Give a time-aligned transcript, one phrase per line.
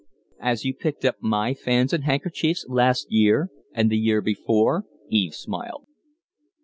[0.39, 5.35] "As you picked up my fans and handkerchiefs last year and the year before?" Eve
[5.35, 5.85] smiled.